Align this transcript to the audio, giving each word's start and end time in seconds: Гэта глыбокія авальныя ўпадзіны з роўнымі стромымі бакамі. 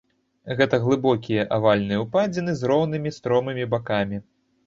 Гэта 0.59 0.77
глыбокія 0.85 1.43
авальныя 1.57 1.99
ўпадзіны 2.05 2.57
з 2.61 2.71
роўнымі 2.71 3.13
стромымі 3.17 3.67
бакамі. 3.77 4.17